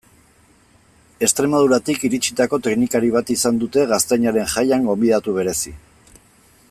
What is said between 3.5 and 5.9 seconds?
dute Gaztainaren Jaian gonbidatu berezi.